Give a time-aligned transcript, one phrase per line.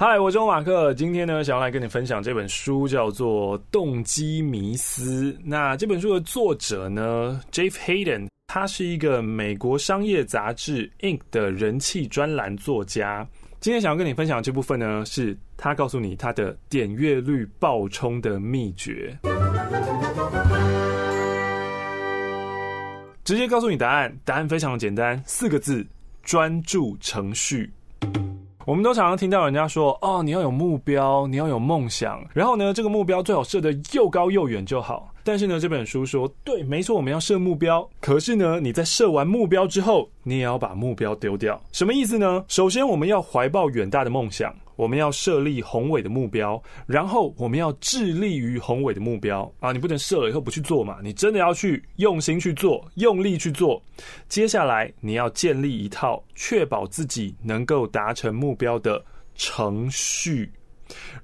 [0.00, 0.94] 嗨，我是欧马克。
[0.94, 5.32] 今天呢，想要来跟你分享这本书，叫做《动机迷思》。
[5.42, 13.26] 那这本书的作者呢，Jeff Hayden，他是一个美国商业杂志《Inc》的人气专栏作家。
[13.58, 19.18] 今天想要跟你分享的这部分呢，是他告诉你他的点阅率爆冲的秘诀。
[23.24, 25.84] 直接告诉你答案，答案非常的简单，四个字：
[26.22, 27.68] 专注程序。
[28.68, 37.88] 我们都常常听到人家说：“哦，你要有目标，你要有梦想，然后呢，这个目标最好设得又高又远就好。”但是呢，这本书说：“对，没错，我们要设目标。
[37.98, 41.58] 可是呢，你在设完目标之后，你也要把目标丢掉。
[41.72, 42.44] 什么意思呢？
[42.46, 49.72] 首先，我们要怀抱远大的梦想。”我们要设立宏伟的目标，然后我们要致力于宏伟的目标啊！
[49.72, 53.82] 你不能设了以后不去做嘛，你真的要去用心去做，用力去做。
[54.28, 59.04] 接下来你要建立一套确保自己能够达成目标的
[59.34, 60.48] 程序，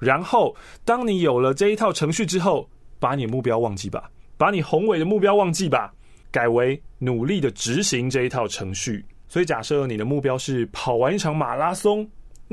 [0.00, 0.52] 然后
[0.84, 5.94] 当你有了这一套程序之后，把你目标忘记吧，把你宏伟的目标忘记吧，
[6.32, 9.04] 改为努力的执行这一套程序。
[9.28, 12.04] 所以假设你的目标是跑完一场马拉松。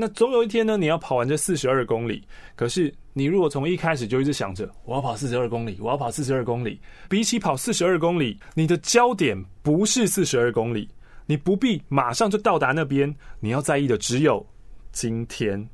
[0.02, 2.26] 那总有一天呢，你要跑完这四十二公里。
[2.56, 10.88] 可是你如果从一开始就一直想着我要跑四十二公里，我要跑四十二公里，比起跑四十二公里，你的焦点不是四十二公里，
[11.24, 13.14] 你不必马上就到达那边。
[13.38, 14.44] 你要在意的只有
[14.90, 15.64] 今天。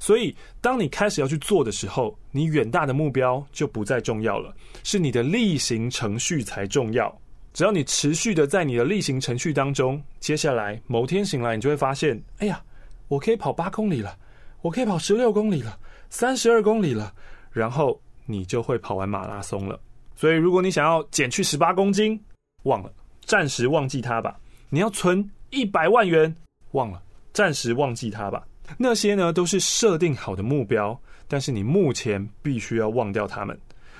[0.00, 7.16] 所以，当你开始要去做的时候，你远大的目标就不再重要了，是你的例行程序才重要。
[7.54, 12.60] 只要你持续的在你的例行程序当中，接下来某天醒来，你就会发现，哎呀。
[13.08, 14.16] 我可以跑八公里了，
[14.62, 15.78] 我可以跑十六公里了，
[16.10, 17.12] 三十二公里了，
[17.52, 19.78] 然后你就会跑完马拉松了。
[20.14, 22.18] 所以，如果你想要减去十八公斤，
[22.62, 22.90] 忘了，
[23.24, 24.38] 暂时忘记它吧。
[24.70, 26.34] 你要存一百万元，
[26.72, 28.46] 忘了，暂时忘记它吧。
[28.76, 30.98] 那些呢，都是设定好的目标，
[31.28, 33.56] 但是你目前必须要忘掉它们。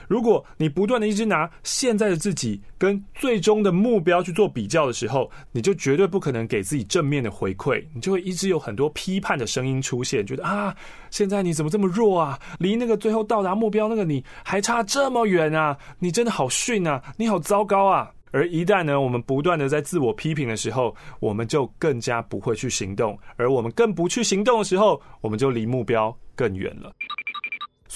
[0.08, 10.74] 如果你不断的一直拿现在的自己跟最终的目标去做比较的时候，你就绝对不可能给自己正面的回馈，你就会一直有很多批判的声音出现，觉得啊，
[11.10, 12.38] 现在你怎么这么弱啊？
[12.58, 15.76] 离那个最后到达目标那个你还差这么远啊！
[15.98, 17.02] 你真的好逊啊！
[17.16, 18.10] 你好糟糕啊！
[18.32, 26.92] 而一旦呢，我们不断的在自我批评的时候，我们就更加不会去行动，而我们更不去行动的时候，我们就离目标更远了。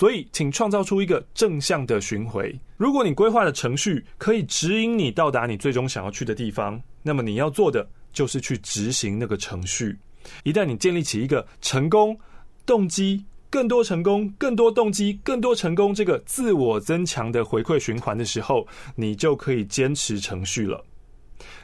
[0.00, 2.50] 所以，请创造出一个正向的循环。
[2.78, 9.94] 如果你规划的程序可以指引你到达你最终想要去的地方，那么你要做的就是去执行那个程序。
[10.43, 12.19] 一旦你建立起一个成功
[12.65, 18.66] 动机、更多成功、更多动机、更多成功这个自我增强的回馈循环的时候，
[18.97, 20.83] 你就可以坚持程序了。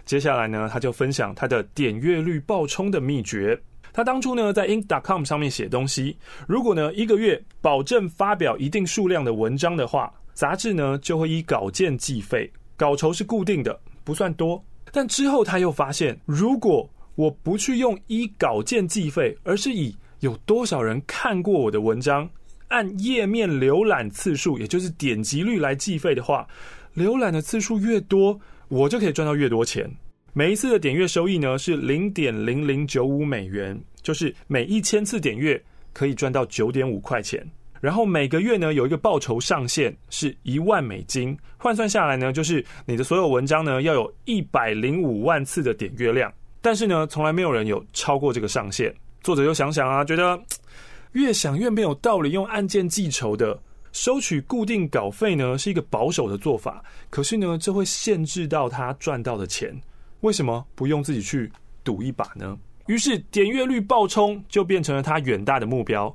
[0.04, 3.58] 接下来呢，他就分享他的点阅率爆冲的秘诀。
[3.96, 14.62] 他当初呢，在 Inc.com 上面写东西，如果呢一个月保证发表一定数量的文章的话，杂志呢就会以稿件计费，稿酬是固定的，不算多。
[14.92, 22.28] 但之后他又发现，如果我不去用依稿件计费，而是以有多少人看过我的文章，
[22.68, 26.46] 按页面浏览次数，也就是点击率来计费的话，
[26.94, 29.90] 浏览的次数越多，我就可以赚到越多钱。
[30.38, 35.58] 每一次的点阅收益呢是零点零零九五美元，就是每一千次点阅
[35.94, 37.42] 可以赚到九点五块钱。
[37.80, 46.30] 然后每个月呢有一个报酬上限是一万美金，换算下来呢就是你的所有文章呢要有一百零五万次的点阅量。
[46.60, 48.94] 但是呢从来没有人有超过这个上限。
[49.22, 50.38] 作者又想想啊，觉得
[51.12, 53.58] 越想越没有道理，用按件计酬的
[53.90, 56.84] 收取固定稿费呢是一个保守的做法。
[57.08, 59.74] 可是呢这会限制到他赚到的钱。
[60.26, 61.48] 为什么不用自己去
[61.84, 62.58] 赌一把呢？
[62.88, 66.14] 于是点阅率爆冲就变成了他远大的目标，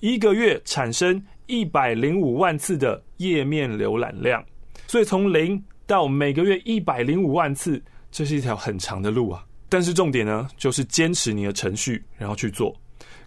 [0.00, 4.44] 一个月产生一百零五万次的页面浏览量。
[4.88, 7.80] 所以从零到每个月一百零五万次，
[8.10, 9.46] 这是一条很长的路啊。
[9.68, 12.74] 但是重点呢，就是坚持你的程序，然后去做。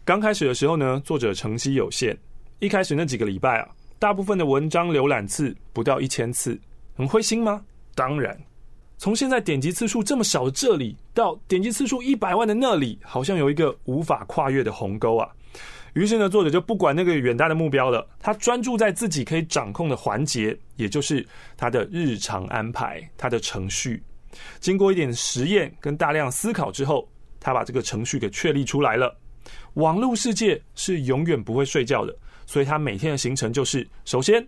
[0.04, 2.16] 刚开始的时候呢，作者成绩有限，
[2.60, 6.60] 一开始那几个礼拜啊，大部分的文章浏览次不到一千次，
[6.98, 7.64] 很灰心吗？
[7.96, 8.38] 当然。
[8.98, 15.30] 从现在点击次数这么少的这里，到点击次数一百万的那里，好像有一个无法跨越的鸿沟啊。
[15.94, 21.26] 于是呢，作者就不管那个远大的目标了，他专注在自己可以掌控的环节，也就是
[21.56, 24.04] 他的日常安排、他的程序。
[24.60, 27.08] 经过一点实验跟大量思考之后，
[27.40, 29.18] 他把这个程序给确立出来了。
[29.76, 32.14] 网络世界是永远不会睡觉的，
[32.46, 34.46] 所以他每天的行程就是：首先，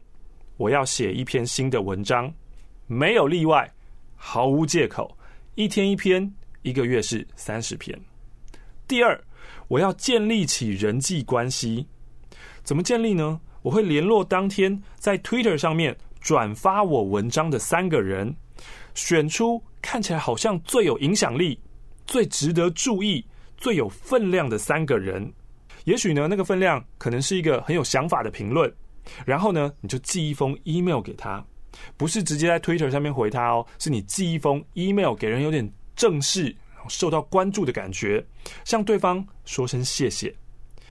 [0.58, 2.30] 我要写一篇新的文章，
[2.88, 3.72] 没有例外。
[4.18, 5.18] 毫无借口，
[5.56, 6.30] 一天一篇，
[6.64, 7.98] 一个月是三十篇。
[8.88, 9.18] 第二，
[9.69, 11.88] 我要建立起人际关系，
[12.64, 13.40] 怎么建立呢？
[13.62, 18.36] 我会联络当天在 Twitter 上面转发我文章的三个人，
[18.96, 21.60] 选出看起来好像最有影响力、
[22.06, 23.25] 最值得注意、
[23.58, 25.31] 最有分量的三个人。
[25.84, 28.74] 也许呢，那个分量可能是一个很有想法的评论。
[29.25, 31.44] 然后呢，你就寄一封 email 给他，
[31.95, 36.56] 不是直接在 Twitter 上面回他哦，是你寄一封 email 给人，有点正式，
[36.89, 38.25] 受到关注的感觉，
[38.63, 40.33] 向对方说声谢谢。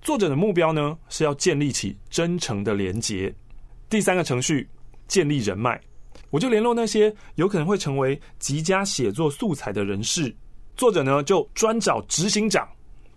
[0.03, 3.35] 作者的目标呢，是要建立起真诚的连结。
[3.89, 4.69] 第三个程序，
[5.09, 5.81] 建立人脉，
[6.31, 10.35] 我就联络那些有可能会成为极佳写作素材的人士。
[10.77, 12.69] 作者呢，就专找执行长、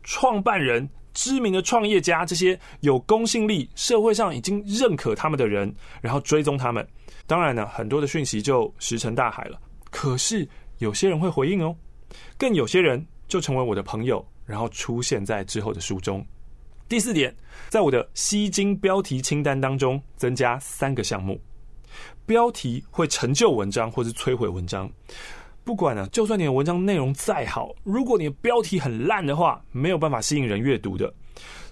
[0.04, 0.89] 创办人。
[1.19, 6.88] 知名的创业家，这些有公信力、社会上已经认可他们的人，然后追踪他们。
[7.27, 9.60] 当然呢，很多的讯息就石沉大海了。
[9.92, 11.75] 可是有些人会回应哦，
[12.38, 16.25] 更有些人就成为我的朋友，然后出现在之后的书中。
[16.88, 17.36] 第四点，
[17.68, 21.38] 在我的吸睛标题清单当中增加三个项目，
[22.25, 24.89] 标题会成就文章，或是摧毁文章。
[25.69, 31.13] 不管呢、就算你的文章内容再好，如果你的标题很烂的话，没有办法吸引人阅读的。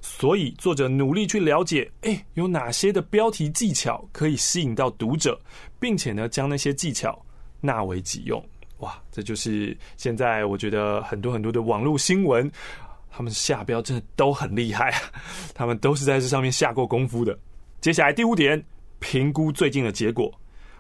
[0.02, 5.36] 所以作者努力去了解，诶，有哪些的标题技巧可以吸引到读者，
[5.80, 7.20] 并且呢，将那些技巧
[7.60, 8.40] 纳为己用。
[8.82, 12.48] 哇，这就是现在我觉得很多很多的网络新闻，
[13.10, 14.94] 他们下标真的都很厉害，
[15.56, 17.36] 他们都是在这上面下过功夫的。
[17.82, 18.64] 接下来第五点，
[19.00, 20.32] 评估最近的结果。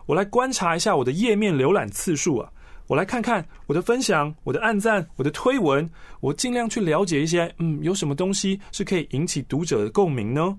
[0.05, 2.51] 我来观察一下我的页面浏览次数啊。
[2.87, 5.87] 我来看看我的分享、我的按赞、我的推文，
[6.21, 10.57] 我尽量去了解一些，嗯，有什么东西是可以引起读者的共鸣呢？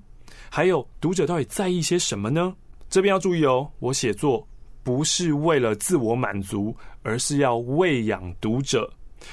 [0.50, 2.54] 还有读者到底在意些什么呢？
[2.90, 4.46] 这边要注意哦，我写作
[4.82, 8.90] 不是为了自我满足，而是要喂养读者，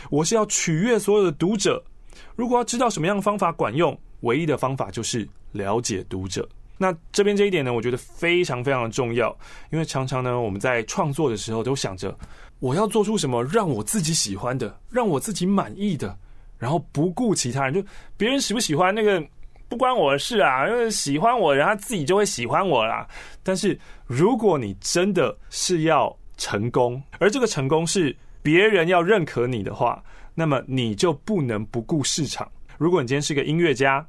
[0.10, 1.84] 我是要取悦所有的读者。
[2.36, 6.48] 如果要知道什么样的方法管用，唯一的方法就是了解读者。
[6.78, 9.38] 那这边这一点呢，我觉得非常非常的重要，
[9.72, 12.18] 因为常常呢，我们在创作的时候都想着。
[12.60, 16.18] 我要做出什么让我自己喜欢的，让我自己满意的，
[16.58, 17.84] 然后不顾其他人，就
[18.18, 19.24] 别人喜不喜欢那个
[19.68, 23.08] 不关我的事啊，因为喜欢我，然后他自己就会喜欢我啦。
[23.44, 30.04] 但是如果你真的是要成功，而这个成功是别人要认可你的话，
[30.34, 32.50] 那么你就不能不顾市场。
[32.78, 34.06] 如果你今天是个音乐家，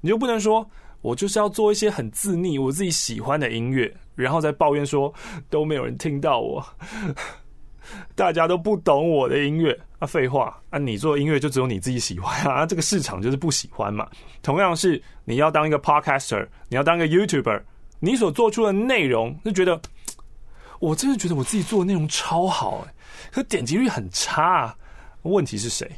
[0.00, 0.68] 你就不能说
[1.00, 5.12] 我就是要做一些很自逆、我自己喜欢的音乐，然后再抱怨说
[5.48, 6.64] 都没有人听到我。
[8.14, 10.78] 大家都不懂我的音乐啊，废话啊！
[10.78, 14.08] 你做音乐就只有你自己喜欢 啊，这个市场就是不喜欢嘛。
[14.42, 17.62] 同样是你要当一个 podcaster，你要当个 YouTuber，
[17.98, 19.80] 你所做出的内容就觉得，
[20.80, 22.94] 我真的觉得我自己做的内容超好哎，
[23.30, 24.74] 可点击率很差。
[25.22, 25.90] 问题是谁？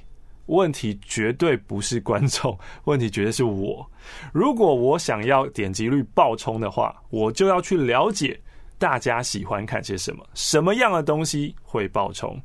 [0.47, 3.89] 问题绝对不是观众， 问题绝对是我。
[4.33, 8.39] 如果我想要点击率爆冲的话，我就要去了解。
[8.83, 10.27] 大家喜欢看些什么？
[10.35, 12.37] 什么样的东西会爆冲？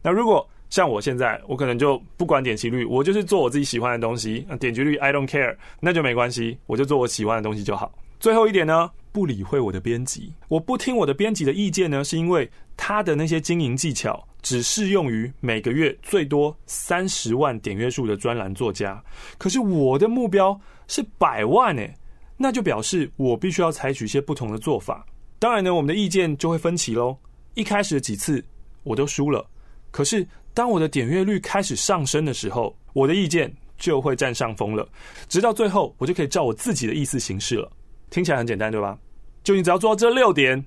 [0.00, 4.46] 那如果像我现在，我可能就不管点击率，我就是做我自己喜欢的东西。
[4.58, 7.92] 点击率 I don't care，那就没关系，我就做我喜欢的东西就好。
[8.18, 19.04] 最后一点呢，不理会我的编辑，我不听我的编辑的意见呢，是因为他的那些经营技巧只适用于每个月最多三十万点阅数的专栏作家。
[19.36, 20.58] 可是我的目标
[20.88, 21.94] 是百万诶，
[22.38, 25.04] 那就表示我必须要采取一些不同的做法。
[25.42, 27.18] 当然呢，我们的意见就会分歧喽。
[27.54, 28.40] 一开始的几次
[28.84, 29.44] 我都输了，
[29.90, 34.88] 可是当我的点阅率开始上升的时候，我的意见就会占上风了。
[35.28, 37.68] 直到最后，我就可以照我自己的意思行事了。
[38.08, 38.96] 听起来很简单，对吧？
[39.42, 40.64] 就你只要做到这六点，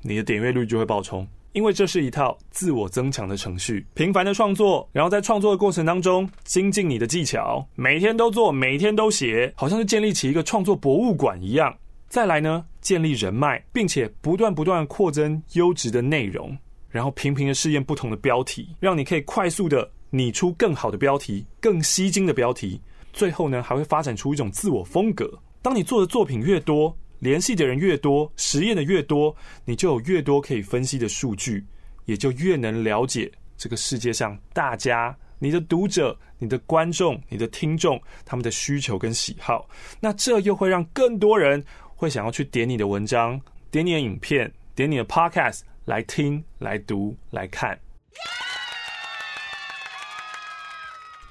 [0.00, 1.24] 你的点阅率就会爆冲。
[1.52, 11.72] 因为这是一套自我增强的程序，频繁的创作，然后在创作的过程当中精进你的技巧，每天都做，每天都写，好像是建立起一个创作博物馆一样。
[12.12, 16.54] 再来呢，建立人脉，并且不断不断扩增优质的内容，
[16.90, 22.78] 然后频频的试验不同的标题，让你可以快速的拟出更好的标题，更吸睛的标题。
[23.14, 25.26] 最后呢，还会发展出一种自我风格。
[25.62, 31.64] 当你做的作品越多，联系的人越多，实验的越多，你就有越多可以分析的数据，
[32.04, 39.66] 也就越能了解这个世界上大家、你的读者、你的观众、你的听众他们的需求跟喜好。
[39.98, 41.64] 那这又会让更多人。
[42.02, 43.40] 会想要去点你的文章，
[43.70, 47.78] 点你的影片，点你的 podcast 来听、来读、来看。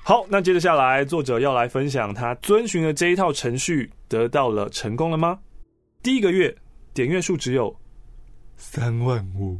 [0.01, 5.37] 好，那接着下来，作者要来分享他遵循的这一套程序得到了成功了吗？
[6.01, 6.55] 第一个月
[6.93, 7.75] 点阅数只有
[8.55, 9.59] 三万五，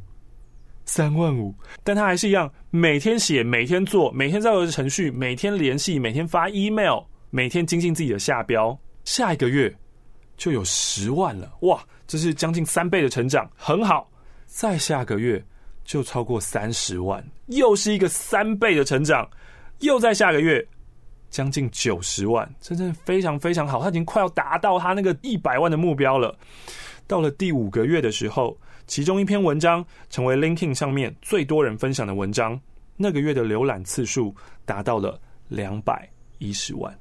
[0.86, 1.54] 三万五，
[1.84, 7.02] 但他还是一样每天写、每天做、每天在我的程序、每天联系、每天发 email、
[7.32, 8.80] 每天精进自己的下标。
[9.04, 9.76] 下一个月。
[10.42, 14.10] 就有十万了，哇，这是将近三倍的成长，很好。
[14.48, 15.46] 再下个月
[15.84, 19.30] 就超过三十万，又是一个三倍的成长。
[19.82, 20.68] 又在下个月
[21.30, 26.36] 将近九十万，真正非常非常好，他已经快要达到他那个一百万的目标了。
[27.06, 32.60] 到了第五个月的时候，其中一篇文章成为 LinkedIn 上面最多人分享的文章，
[32.98, 36.92] 那个月的浏览次数达到了两百一十万。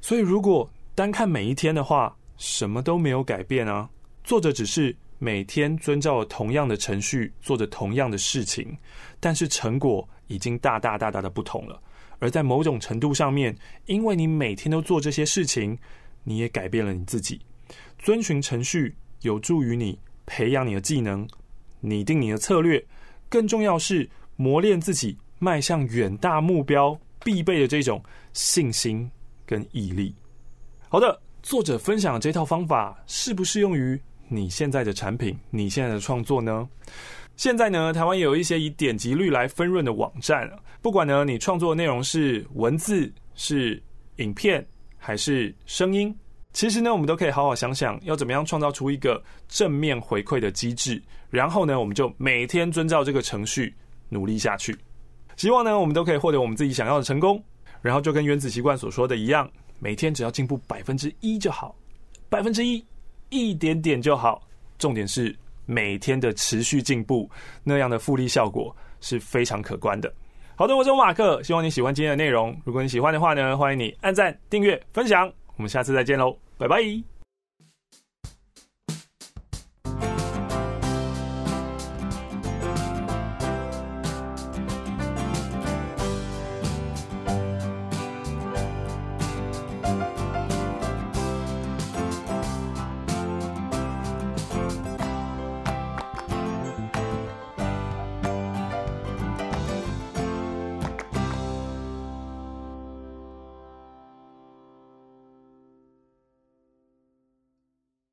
[0.00, 3.88] 所以如果单看每一天的话，什么都没有改变啊！
[4.22, 8.76] 作者只是每天遵照同样的程序，做着同样的事情，
[9.18, 11.80] 但是成果已经大大大大的不同了。
[12.20, 15.76] 而在某种程度上面，因为你每天都做这些事情，
[16.22, 17.40] 你也改变了你自己。
[17.98, 21.28] 遵循程序有助于你培养你的技能，
[21.80, 22.84] 拟定你的策略，
[23.28, 28.00] 更重要是磨练自己迈向远大目标必备的这种
[28.32, 29.10] 信心
[29.44, 30.14] 跟毅力。
[30.88, 31.20] 好的。
[31.48, 36.68] 作者分享的这套方法适不适用于你现在的产品、你现在的创作呢？
[37.36, 40.46] 现在呢，台湾也有一些以点击率来分润的网站，
[40.82, 43.82] 不管呢你创作的内容是文字、是
[44.16, 44.62] 影片
[44.98, 46.14] 还是声音，
[46.52, 53.74] 其实呢，我们都可以好好想想要怎么样创造出一个正面回馈的机制，然后呢，我们就每天遵照这个程序
[54.10, 54.76] 努力下去。
[55.38, 57.42] 希望呢，我们都可以获得我们自己想要的成功，
[57.80, 59.50] 然后就跟原子习惯所说的一样。
[59.78, 61.74] 每天只要进步百分之一就好，
[62.28, 62.84] 百分之一，
[63.30, 64.42] 一点点就好。
[64.78, 65.34] 重点是
[65.66, 67.28] 每天的持续进步，
[67.64, 70.12] 那样的复利效果是非常可观的。
[70.56, 72.56] 好的，我是欧马克，希望你喜欢今天的内容。
[72.64, 75.30] 如果你喜欢的话呢，欢迎你按赞、订阅、分享。
[75.56, 77.17] 我们下次再见喽，拜拜。